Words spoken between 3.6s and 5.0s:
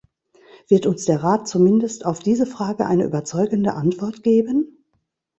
Antwort geben?